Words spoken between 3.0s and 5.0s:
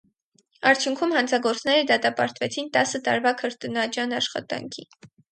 տարվա քրտնաջան աշխատանքի։